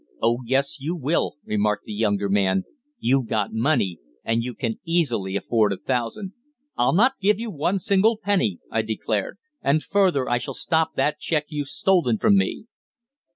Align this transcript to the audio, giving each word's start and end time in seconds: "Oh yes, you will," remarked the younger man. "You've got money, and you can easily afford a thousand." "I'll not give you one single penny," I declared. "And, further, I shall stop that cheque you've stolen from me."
"Oh 0.19 0.39
yes, 0.47 0.79
you 0.79 0.95
will," 0.95 1.33
remarked 1.45 1.85
the 1.85 1.93
younger 1.93 2.27
man. 2.27 2.63
"You've 2.97 3.27
got 3.27 3.53
money, 3.53 3.99
and 4.23 4.43
you 4.43 4.55
can 4.55 4.79
easily 4.83 5.35
afford 5.35 5.71
a 5.71 5.77
thousand." 5.77 6.33
"I'll 6.75 6.95
not 6.95 7.19
give 7.21 7.39
you 7.39 7.51
one 7.51 7.77
single 7.77 8.17
penny," 8.17 8.57
I 8.71 8.81
declared. 8.81 9.37
"And, 9.61 9.83
further, 9.83 10.27
I 10.27 10.39
shall 10.39 10.55
stop 10.55 10.95
that 10.95 11.19
cheque 11.19 11.45
you've 11.49 11.67
stolen 11.69 12.17
from 12.17 12.35
me." 12.35 12.65